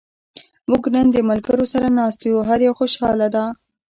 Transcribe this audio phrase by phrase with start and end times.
[0.69, 2.37] موږ نن د ملګرو سره ناست یو.
[2.49, 3.45] هر یو خوشحاله دا.